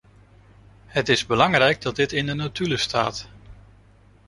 [0.85, 3.29] Het is belangrijk dat dit in de notulen staat.